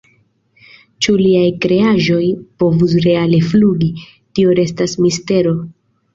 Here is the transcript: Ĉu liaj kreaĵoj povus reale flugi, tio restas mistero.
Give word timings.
Ĉu 1.05 1.13
liaj 1.19 1.43
kreaĵoj 1.65 2.23
povus 2.65 2.97
reale 3.05 3.43
flugi, 3.51 3.91
tio 4.35 4.57
restas 4.63 4.99
mistero. 5.05 5.55